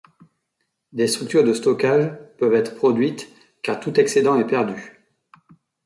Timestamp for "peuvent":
2.39-2.55